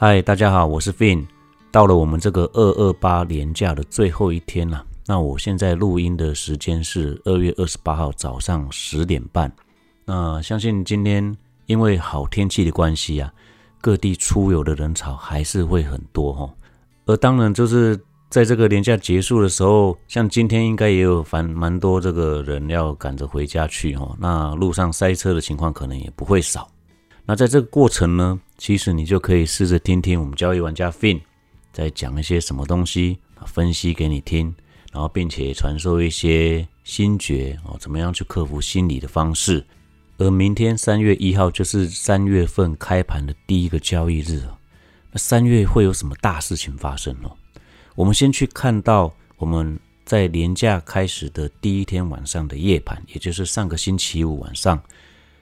[0.00, 1.26] 嗨，大家好，我是 Fin。
[1.72, 4.86] 到了我们这个二二八年假的最后一天了。
[5.04, 9.52] 那我现在录音的时间是二月二十八号早上十点半。
[10.04, 13.28] 那相信今天因为好天气的关系啊，
[13.80, 16.48] 各地出游的人潮还是会很多哈。
[17.06, 24.16] 而当然就是在这个年假结束的时候，像今天应该也有蛮蛮多这个人要赶着回家去哈。
[24.20, 26.70] 那路上塞车的情况可能也不会少。
[27.26, 31.20] 那在这个过程呢，其实你就可以试着听听我们交易玩家 Fin
[31.72, 34.52] 在讲一些什么东西，分析给你听，
[34.92, 39.64] 然后并且传授一些心诀哦，怎么样去克服心理的方式。
[40.18, 44.42] 而明天三月一号就是三月份开盘的第一个交易日，
[45.12, 47.30] 那三月会有什么大事情发生呢？
[47.94, 54.82] 我们先去看到我们在年假开始的第一天晚上的夜盘，也就是上个星期五晚上。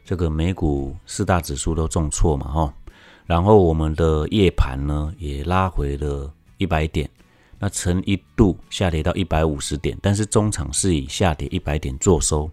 [0.04, 2.74] 这个美股四大指数都重挫嘛，哈，
[3.26, 7.08] 然后我们的夜盘呢也拉回了一百点，
[7.58, 12.50] 那曾一度下跌到一百五十点，但是中场是以下跌一百点做收。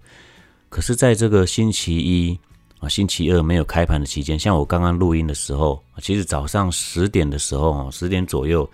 [0.70, 2.40] 可是，在这个星期一
[2.80, 8.70] 啊、星期二没有开盘的期间，像我刚刚录音的时候，其实早上十点的时候啊，十点左右，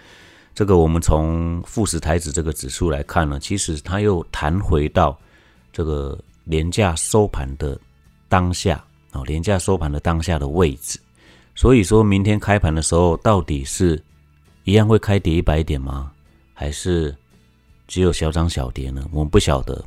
[0.56, 5.16] 这个我们从富时台指这个指数来看呢，其实它又弹回到
[5.73, 7.80] 这个廉价收盘的。
[8.31, 11.00] 当下哦，廉价收盘的当下的位置，
[11.55, 14.02] 所以说明天开盘的时候，到底是
[14.64, 16.11] 一样会开跌一百点吗？
[16.53, 17.16] 还是
[17.88, 19.06] 只有小涨小跌呢？
[19.11, 19.83] 我们不晓得。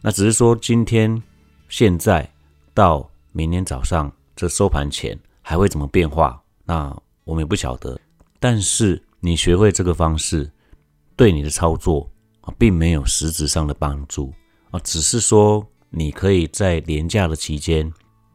[0.00, 1.22] 那只是说今天
[1.68, 2.28] 现在
[2.72, 6.42] 到明天早上这收盘前还会怎么变化？
[6.64, 8.00] 那我们也不晓得。
[8.38, 10.50] 但是你学会这个方式，
[11.16, 14.32] 对你的操作啊，并没有实质上的帮助
[14.70, 15.66] 啊，只是说。
[15.92, 17.92] 你可以在廉价的期间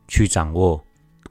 [0.09, 0.84] 去掌握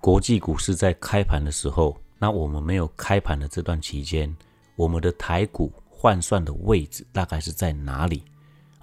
[0.05, 4.31] 国际股市在开盘的时候，那我们没有开盘的这段期间，
[4.77, 8.23] 我们的台股换算的位置大概是在哪里？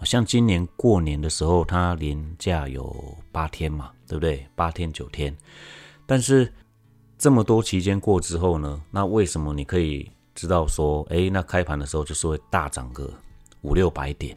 [0.02, 4.44] 像今年过年的时候，它连价有八天嘛，对不对？
[4.56, 5.32] 八天九天，
[6.08, 6.52] 但是
[7.20, 13.14] 这么多期间过之后呢，那为什么你可以知道说，哎，那开盘的时候就是会大涨个
[13.62, 14.36] 五六百点？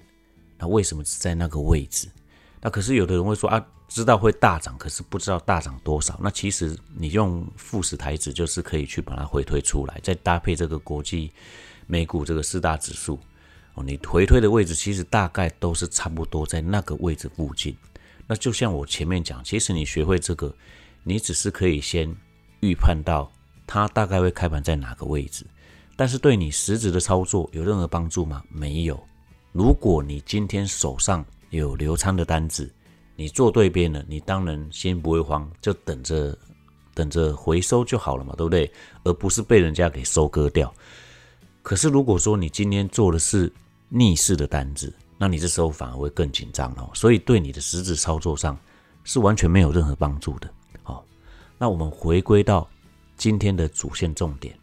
[0.59, 2.09] 那为什么是在那个位置？
[2.65, 6.19] 那可是有的人会说啊，知道会大涨，可是不知道大涨多少。
[6.23, 11.31] 那其实你用富时台指就是可以去把它回推出来，再搭配这个国际
[11.87, 13.21] 美股这个四大指数
[13.75, 17.77] 哦，你回推的位置其实大概都是差不多在那个位置附近。
[18.27, 20.51] 那就像我前面讲，其实你学会这个，
[21.03, 22.17] 你只是可以先
[22.61, 23.31] 预判到
[23.67, 25.45] 它大概会开盘在哪个位置，
[25.97, 28.43] 但是对你实质的操作有任何帮助吗？
[28.49, 28.99] 没有。
[29.53, 32.73] 如果你今天手上有流仓的单子，
[33.17, 36.37] 你做对边了，你当然先不会慌，就等着
[36.95, 38.71] 等着回收就好了嘛，对不对？
[39.05, 40.73] 而不是被人家给收割掉。
[41.63, 43.53] 可是如果说你今天做的是
[43.89, 48.59] 逆势的单子，那你这时候反而会更紧张哦，所以对你的实质操作上
[49.05, 50.51] 是完全没有任何帮助的。
[50.83, 51.05] 好，
[51.57, 52.69] 那我们回归到
[53.17, 54.59] 今天的主线重点，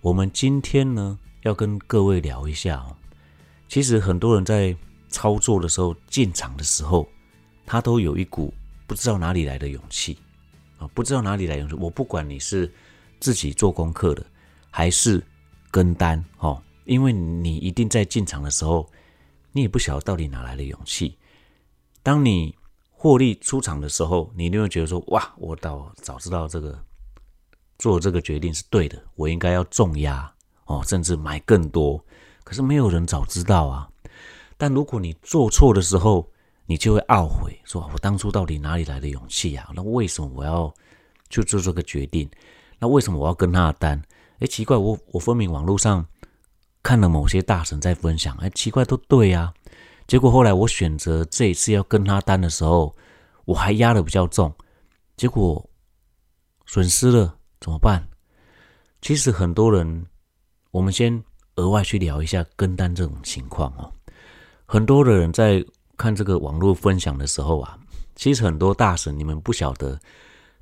[0.00, 2.94] 我们今天呢要跟各位聊一下哦，
[3.68, 4.76] 其实很多人在。
[5.08, 7.08] 操作的时候，进场的时候，
[7.66, 8.52] 他都有一股
[8.86, 10.18] 不知道哪里来的勇气
[10.78, 10.86] 啊！
[10.94, 11.74] 不知道哪里来勇气。
[11.74, 12.72] 我不管你是
[13.20, 14.24] 自己做功课的，
[14.70, 15.22] 还是
[15.70, 18.88] 跟单哦，因为你一定在进场的时候，
[19.52, 21.16] 你也不晓得到底哪来的勇气。
[22.02, 22.54] 当你
[22.90, 26.78] 获利出场的时候，你一定会觉得说：哇，我早早知道这个
[27.78, 30.32] 做这个决定是对的，我应该要重压
[30.66, 32.02] 哦，甚至买更多。
[32.44, 33.88] 可是没有人早知道啊。
[34.58, 36.28] 但如果你做错的时候，
[36.66, 39.66] 你就会懊悔，说我当初到底哪里来的勇气呀？
[39.74, 40.70] 那为什么我要
[41.30, 42.28] 去做这个决定？
[42.78, 44.02] 那为什么我要跟他的单？
[44.40, 46.04] 哎，奇怪，我我分明网络上
[46.82, 49.54] 看了某些大神在分享，哎，奇怪都对呀。
[50.06, 52.94] 结果后来我选择这一次要跟他单的时候，
[53.44, 54.52] 我还压的比较重，
[55.16, 55.64] 结果
[56.66, 58.06] 损失了，怎么办？
[59.00, 60.06] 其实很多人，
[60.70, 61.22] 我们先
[61.56, 63.92] 额外去聊一下跟单这种情况哦。
[64.70, 65.64] 很多的人在
[65.96, 67.78] 看这个网络分享的时候啊，
[68.14, 69.98] 其实很多大神，你们不晓得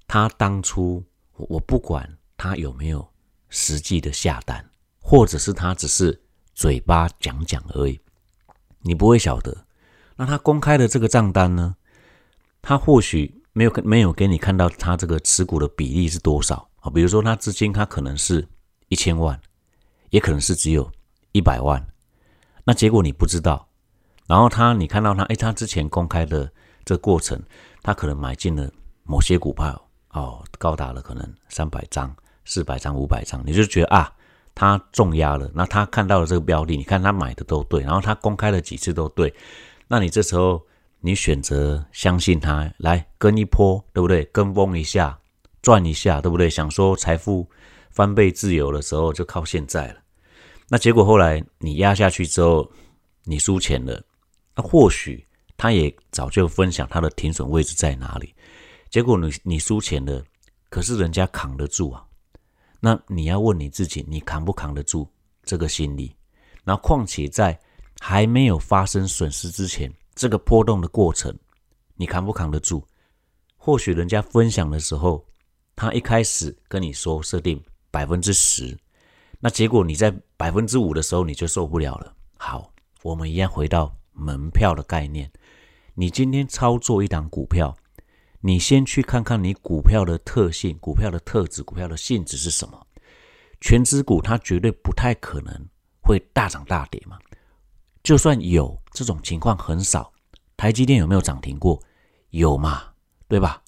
[0.06, 3.04] 他当初，我不管他有没有
[3.48, 4.64] 实际的下单，
[5.00, 6.22] 或者是他只是
[6.54, 7.98] 嘴巴讲讲而已，
[8.82, 9.66] 你不会晓得。
[10.14, 11.74] 那他公开的这个账单呢，
[12.62, 16.88] 他或许没有没有给你看到他这个持股的比例是多少啊？
[16.90, 18.46] 比如说他资金他可能是
[18.86, 19.40] 一千万，
[20.10, 20.88] 也可能是只有
[21.32, 21.84] 一百万，
[22.62, 23.65] 那结果你不知道。
[24.26, 26.50] 然后他，你看到他，哎，他之前公开的
[26.84, 27.40] 这过程，
[27.82, 28.70] 他可能买进了
[29.04, 29.80] 某些股票，
[30.10, 32.14] 哦，高达了可能三百张、
[32.44, 34.12] 四百张、五百张，你就觉得啊，
[34.54, 39.32] 他重压了，那他看到了这个标的，你看他买的都对，然后他公开了几次都对，
[39.86, 40.60] 那你这时候
[41.00, 44.24] 你选择相信他，来跟一波，对不对？
[44.32, 45.16] 跟风一下，
[45.62, 46.50] 赚一下，对不对？
[46.50, 47.48] 想说财富
[47.92, 50.00] 翻倍自由的时候，就靠现在了。
[50.68, 52.68] 那结果后来你压下去之后，
[53.22, 54.02] 你输钱了，
[54.56, 55.24] 那或许
[55.56, 58.34] 他也早就分享他的停损位置在哪里，
[58.90, 60.24] 结果你你输钱了，
[60.68, 62.04] 可是人家扛得住啊。
[62.80, 65.08] 那你要问你自己，你扛不扛得住
[65.44, 66.16] 这个心理？
[66.64, 67.58] 然后，况且在
[68.00, 71.36] 还没有发生损失之前，这个波动的过程，
[71.94, 72.82] 你扛不扛得住？
[73.56, 75.24] 或许人家分享的时候，
[75.74, 78.76] 他一开始跟你说设定百分之十，
[79.40, 82.14] 那结果你在百分之五的时候你就受不了了。
[82.36, 85.30] 好，我们一样回到门票的概念，
[85.94, 87.76] 你今天操作一档股票。
[88.40, 92.86] 你先去看看你股票的特性、股票的特质、股票的性质是什么？
[93.60, 95.68] 全资股它绝对不太可能
[96.00, 97.18] 会大涨大跌嘛。
[98.04, 100.12] 就算有这种情况很少。
[100.56, 101.82] 台积电有没有涨停过？
[102.30, 102.92] 有嘛，
[103.26, 103.62] 对吧？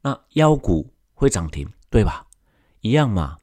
[0.00, 2.26] 那妖股会涨停，对吧？
[2.80, 3.36] 一样嘛。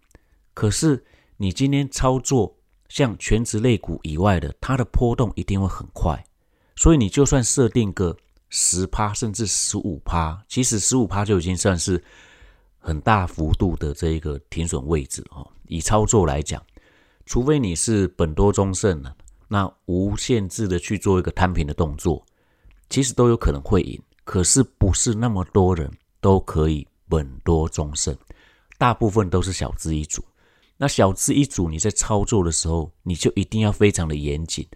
[0.54, 1.06] 可是
[1.38, 2.55] 你今天操作
[2.96, 6.26] 像全职类股以外的，它的波动一定会很快。
[6.78, 8.16] 所以你就算设定个。
[8.50, 12.02] 十趴甚至十五趴，其实十五趴就已经算是
[12.80, 15.46] 很大幅度的这一个停损位置哦。
[15.68, 16.64] 以操作来讲，
[17.26, 19.14] 除非你是本多中胜了，
[19.50, 22.24] 那无限制的去做一个摊平的动作，
[22.88, 24.02] 其实都有可能会赢。
[24.24, 28.16] 可是不是那么多人都可以本多中胜，
[28.78, 30.24] 大部分都是小资一组。
[30.78, 34.68] 那小资一组你在操作的时候，你就一定要非常的严谨。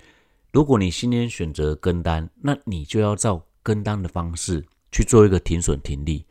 [0.51, 3.45] 如果你今天选择跟单，那你就要照。
[3.61, 6.25] 跟单的方式去做一个停损停利。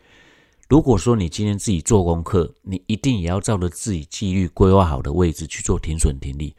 [0.68, 6.56] 如果说你今天自己做功课，你一定也要照着自己纪律规划好的位置去做停损停利，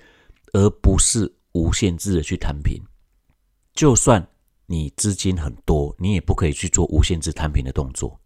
[0.54, 2.82] 而不是无限制的去摊平。
[3.74, 4.26] 就算
[4.68, 8.18] 你资金很多，你也不可以去做无限制摊平的动作。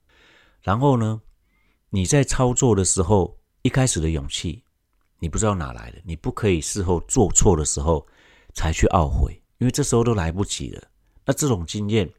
[0.61, 1.21] 然后呢，
[1.89, 4.63] 你在操作的时候，一开始的勇气
[5.23, 8.05] 你不知道哪来的，你不可以事后做错的时候
[8.53, 10.83] 才去懊悔，因为这时候都来不及了。
[11.23, 12.11] 那这种经验。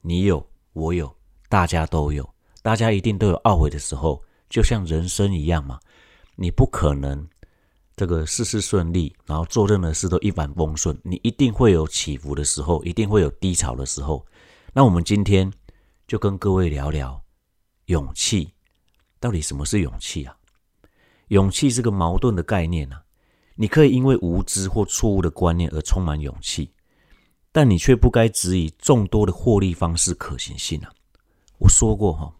[0.00, 1.12] 你有，我有，
[1.48, 5.80] 大家都有，大家一定都有懊悔的时候，就像人生一样嘛。
[6.36, 7.26] 你不可能
[7.96, 14.24] 这个事事顺利，然后做任何事都一帆风顺，你一定会有起伏的时候，一定会有低潮的时候。
[14.72, 15.52] 那我们今天
[16.06, 17.20] 就跟各位聊聊
[17.86, 18.48] 勇气，
[19.18, 20.36] 到底什么是勇气啊？
[21.28, 23.02] 勇气是个矛盾的概念啊。
[23.56, 26.70] 你可以因为无知或错误的观念而充满勇气。
[27.52, 30.90] 但你却不该质疑众多的获利方式可行性啊！
[31.58, 32.34] 我说过哈，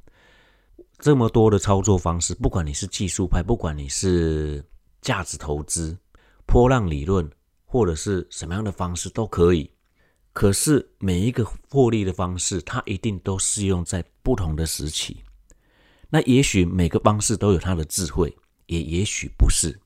[0.99, 4.65] 这么多的操作方式，不管你是技术派，不管你是
[5.01, 5.97] 价值投资、
[6.45, 7.31] 波浪理论，
[7.65, 9.71] 或者是什么样的方式都可以。
[10.33, 15.23] 可是每一个获利的方式，它一定都适用在不同的时期。
[16.11, 18.37] 那也许每个方式都有它的智慧，
[18.67, 19.79] 也也许不是。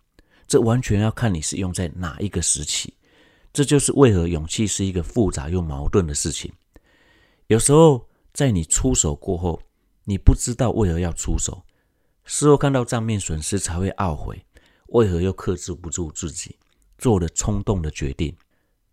[0.46, 2.94] 这完全要看你是用在哪一个时期。
[3.52, 6.52] 这就是为何勇气是一个复杂又矛盾的事情。
[7.48, 9.60] 有时候在你出手过后，
[10.04, 11.64] 你不知道为何要出手，
[12.24, 14.44] 事后看到账面损失才会懊悔，
[14.88, 16.56] 为何又克制不住自己
[16.98, 18.36] 做了冲动的决定？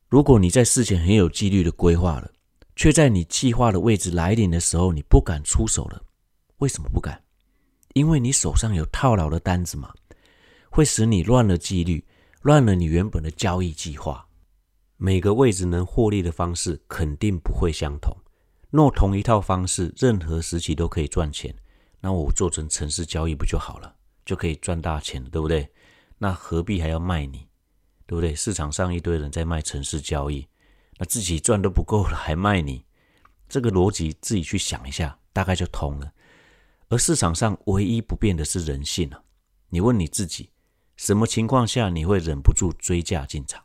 [0.08, 2.32] 如果你在事前很有纪律的规划了，
[2.76, 6.02] 却在你计划的位置来临的时候，你不敢出手了，
[6.58, 7.22] 为什么不敢？
[7.96, 9.94] 因为你手上有套牢的单子嘛，
[10.70, 12.04] 会使你乱了纪律，
[12.42, 14.28] 乱了你原本的交易计划。
[14.98, 18.14] 每个位置能获利的方式肯定不会相同。
[18.70, 21.56] 若同一套方式，任何时期都可以赚钱，
[22.02, 23.96] 那我做成城市交易不就好了？
[24.26, 25.66] 就可以赚大钱了，对不对？
[26.18, 27.48] 那何必还要卖你？
[28.06, 28.36] 对不对？
[28.36, 30.46] 市场上一堆人在卖城市交易，
[30.98, 32.84] 那自己赚都不够了，还卖你？
[33.48, 36.12] 这个逻辑自己去想一下，大概就通了。
[36.90, 39.24] 而市场上唯一不变的是人性啊！
[39.70, 40.52] 你问你自己，
[40.96, 43.64] 什么情况下你会忍不住追价进场？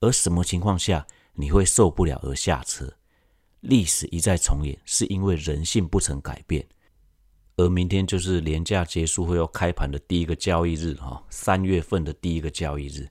[0.00, 2.94] 而什么情况下你会受不了而下车？
[3.60, 6.66] 历史一再重演，是因为人性不曾改变。
[7.56, 13.10] 而明天就是年假结束后要开盘的第一个交易日，哈，三月份的第一个交易日。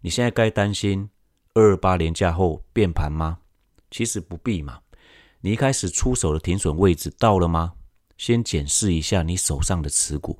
[0.00, 1.10] 你现在该担心
[1.54, 3.38] 二二八年假后变盘吗？
[3.90, 4.80] 其实不必嘛。
[5.40, 7.72] 你一开始出手的停损位置到了吗？
[8.18, 10.38] 先检视一下你手上的持股，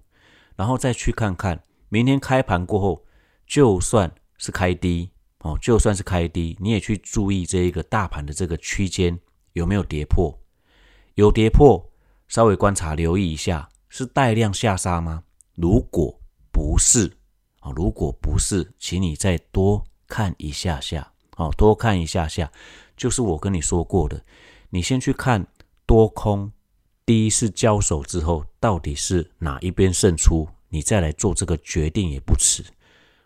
[0.56, 3.06] 然后再去看看明天开盘过后，
[3.46, 5.10] 就算是开低。
[5.42, 9.16] 哦，就算是开低，你也去注意这一个大盘的这个区间
[9.52, 10.36] 有没有跌破，
[11.14, 11.92] 有跌破，
[12.26, 15.22] 稍微观察留意一下，是带量下杀吗？
[15.54, 16.20] 如果
[16.50, 17.16] 不是，
[17.60, 17.70] 啊。
[17.76, 22.50] 如果不是，请你再多看一下下，哦，多看一下下，
[22.96, 24.24] 就是我跟你说过的，
[24.70, 25.46] 你先去看
[25.86, 26.50] 多空
[27.08, 32.62] 第一次交手之后，到底是哪一边胜出，你再来做这个决定也不迟。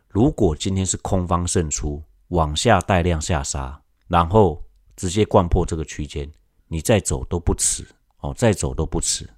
[0.06, 6.30] 如果今天是空方胜出，往下带量下杀，然后直接灌破这个区间，
[6.68, 7.84] 你再走都不迟
[8.20, 9.28] 哦，再走都不迟。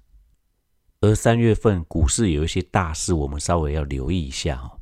[1.01, 4.77] 而三月份股市有一些大事，我们稍微要留意一下哦。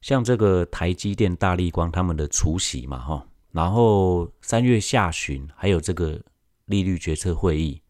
[0.00, 6.22] 像这个台积电、大立光他们的除息嘛，哈，然后三月下旬还有这个
[6.66, 7.82] 利率决策会议，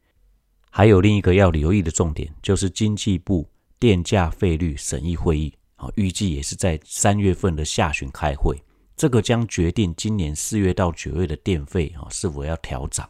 [0.77, 8.55] 还有另一个要留意的重点，就是经济部电价费率审议会议啊，预计也是在三月份的下旬开会。
[8.95, 13.09] 这个将决定今年四月到九月的电费啊是否要调涨，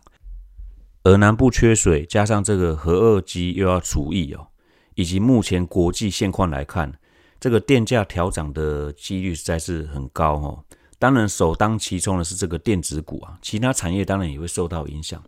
[1.03, 4.47] 而南部缺水，加上这个核二机又要除役哦，
[4.95, 6.97] 以及目前国际现况来看，
[7.41, 10.65] 这个电价调涨的几率实在是很高哦。
[11.01, 15.21] 当然，首当其冲的是这个电子股啊，其他产业当然也会受到影响。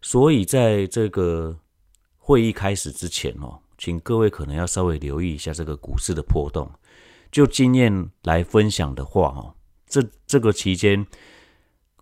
[0.00, 1.54] 所以在这个
[2.26, 6.70] 会议开始之前哦，请各位可能要稍微留意一下这个股市的波动。
[7.30, 9.54] 就经验来分享的话哦。
[9.86, 11.06] 这这个期间，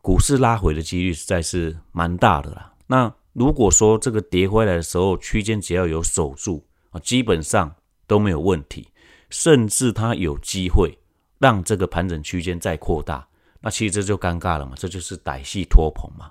[0.01, 2.73] 股市拉回的几率实在是蛮大的啦。
[2.87, 7.75] 那如果说这个跌回来的时候，区间只要有守住啊，基本上
[8.07, 8.91] 都没有问题，
[9.29, 10.97] 甚至它有机会
[11.39, 13.27] 让这个盘整区间再扩大，
[13.61, 16.31] 那其实这就尴尬了嘛，这就是歹戏托棚嘛。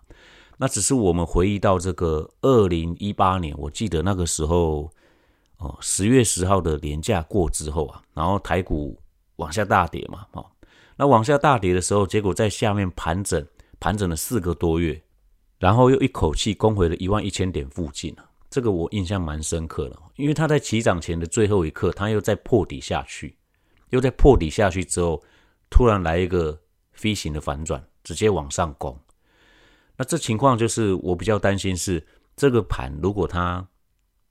[0.61, 4.87] 那只是我们回忆到这个二零一八年，我记得那个时候
[5.57, 8.95] 哦，十月十号的年假过之后啊，然后台股
[9.37, 10.45] 往下大跌嘛，哦。
[10.95, 13.43] 那往下大跌的时候，结果在下面盘整，
[13.79, 15.01] 盘整了四个多月，
[15.57, 18.15] 然后又一口气攻回了一万一千点附近
[18.47, 23.35] 这个我印象蛮深刻的，因为他在起涨前的最后一刻，他又在破底下去，
[23.89, 25.23] 又在破底下去之后，
[25.71, 26.55] 突然来一个
[26.91, 28.95] 飞行的反转，直接往上攻。
[30.01, 32.03] 那这情况就是我比较担心是
[32.35, 33.67] 这个盘，如果它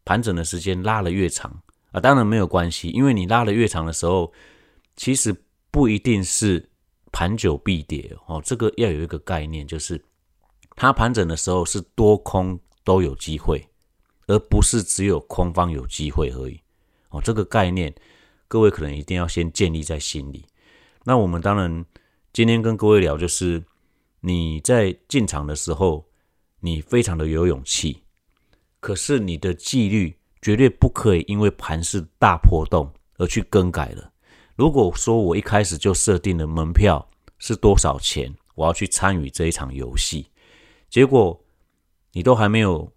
[0.04, 1.62] 盘整的时间拉了越长
[1.92, 4.32] 啊，当然没有关系，因为你拉的越长的时候，
[4.96, 5.32] 其实。
[5.72, 6.68] 不一定是
[7.12, 10.04] 盘久必跌哦，这个要有一个概念，就是
[10.74, 13.64] 它盘整的时候是多空都有机会，
[14.26, 16.60] 而不是只有空方有机会而已
[17.10, 17.22] 哦。
[17.22, 17.94] 这个概念
[18.48, 20.44] 各位可能一定要先建立在心里。
[21.04, 21.86] 那我们当然
[22.32, 23.62] 今天跟各位聊，就是
[24.20, 26.06] 你在进场的时候，
[26.60, 28.02] 你非常的有勇气，
[28.78, 34.12] 可是你的纪律绝对不可以因为盘势大波动而去更改了。
[34.56, 37.08] 如果说我一开始就设定了门票
[37.38, 40.26] 是多少钱，我要去参与这一场游戏，
[40.90, 41.42] 结果
[42.12, 42.92] 你都还没有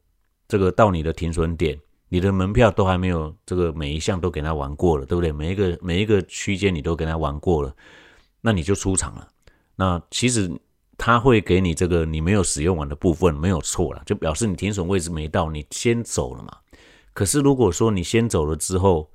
[0.48, 5.32] 这个到你的停损点，你的门票都还没有这个每一项都给他玩过了，对不对？
[5.32, 7.74] 每一个每一个区间你都给他玩过了，
[8.42, 9.30] 那你就出场了。
[9.76, 10.52] 那其实
[10.98, 16.58] 他会给你这个你没有使用完的部分没有错了，就表示你停损位置没到，你先走了嘛。
[17.14, 19.12] 可是如果说你先走了之后，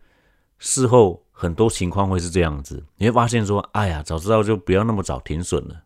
[0.59, 1.25] 事后。
[1.41, 5.85] 很多情况会是这样子，你会发现说：“哎呀，早知道就不要那么早停损了。”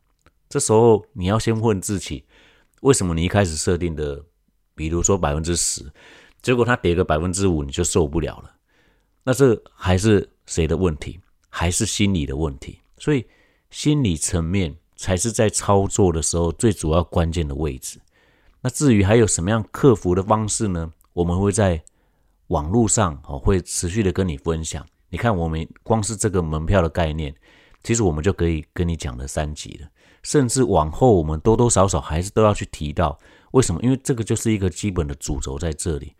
[0.48, 2.24] 这时候你要先问自己，
[2.80, 4.24] 为什么你一开始设定的，
[4.74, 5.84] 比如说百分之十，
[6.40, 8.50] 结果它跌个百分之五你就受不了了？
[9.24, 11.20] 那这还是谁的问题？
[11.50, 12.80] 还是心理的问题？
[12.96, 13.26] 所以
[13.68, 18.00] 心理层面才是在操作的时候最主要关键的位置。
[18.60, 20.92] 那至于还有什么样克服的方式呢？
[21.12, 21.82] 我们会在
[22.46, 24.86] 网络上哦，会持续的跟你分享。
[25.10, 27.34] 你看，我们光是这个门票的概念，
[27.82, 29.88] 其实我们就可以跟你讲了三集了。
[30.22, 33.18] 甚至往后，我们多多少少还是都要去提到
[33.50, 33.82] 为什么？
[33.82, 36.14] 因为这个就是一个基本的主轴在这里。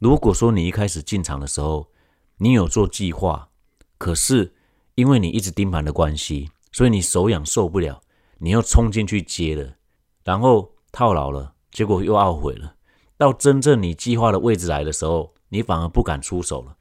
[0.00, 1.86] 如果说你一开始进场的时候，
[2.38, 3.48] 你有做计划，
[3.96, 4.52] 可是
[4.96, 8.02] 因为你一直盯盘的关系，所以你手痒受不了，
[8.44, 9.76] 你又冲进去接了，
[10.22, 12.74] 然后套牢了，结果又懊悔了。
[13.16, 16.76] 到真正你计划的位置来的时候，你反而不敢出手了，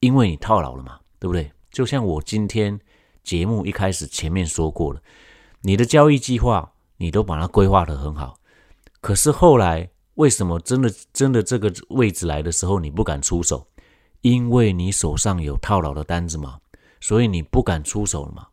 [0.00, 1.00] 因为你套牢了嘛。
[1.18, 1.50] 对不对？
[1.72, 2.78] 就像我今天
[3.22, 5.00] 节目一开始前面说过了，
[5.62, 8.38] 你的交易计划你都把它规划的很好，
[9.00, 13.66] 可是后来为什么真的真的这个位置来的时候你不敢出手？
[14.20, 16.58] 因为你手上有套牢的单子嘛，
[17.00, 18.46] 所以你不敢出手了嘛。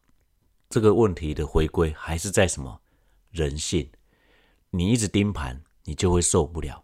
[0.73, 2.81] 这个问题的回归还是在什么
[3.29, 3.87] 人性？
[4.71, 6.83] 你一直盯盘，你就会受不了。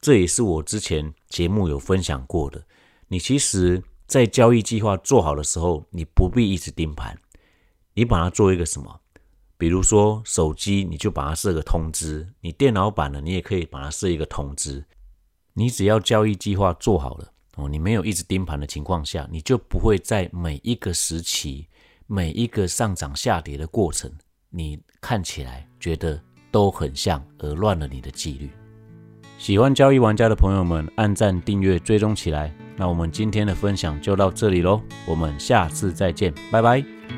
[0.00, 2.66] 这也是我之前节目有分享过的。
[3.06, 3.82] 你其实。
[4.08, 7.14] 在交易计划做好的时候，你不必一直盯盘，
[7.92, 9.00] 你把它做一个什么？
[9.58, 14.82] 比如说手机，你就把它设个通知；你电脑版的，你也可以把它设一个通知。
[15.52, 21.68] 你只要交易计划做好了哦，你没有一直盯盘的情况下，你就不会在每一个时期、
[22.10, 24.10] 每一个上涨下跌的过程，
[24.48, 26.18] 你看起来觉得
[26.50, 28.50] 都很像，而乱了你的纪律。
[29.36, 32.50] 喜欢交易玩家的朋友们，按赞、订阅、追踪起来。
[32.78, 37.17] 那我们今天的分享就到这里喽，我们下次再见，拜拜。